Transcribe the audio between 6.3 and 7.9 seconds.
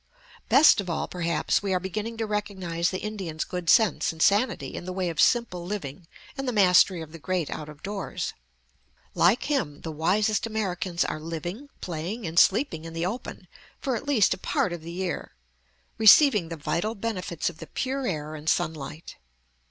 and the mastery of the great out of